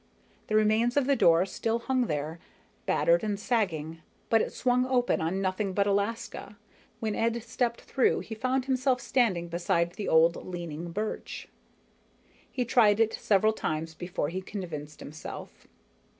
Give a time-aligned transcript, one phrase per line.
[0.47, 2.39] The remains of the door still hung there,
[2.87, 6.57] battered and sagging; but it swung open on nothing but Alaska,
[6.99, 11.47] when Ed stepped through he found himself standing beside the old leaning birch.
[12.51, 15.67] He tried it several times before he convinced himself.